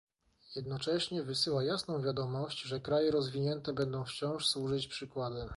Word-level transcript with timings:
Jednocześnie 0.55 1.23
wysyła 1.23 1.63
jasną 1.63 2.01
wiadomość, 2.03 2.61
że 2.61 2.79
kraje 2.79 3.11
rozwinięte 3.11 3.73
będą 3.73 4.05
wciąż 4.05 4.47
służyć 4.47 4.87
przykładem 4.87 5.49